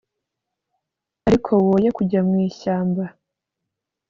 [1.27, 3.03] ariko woye kujya mu ishyamba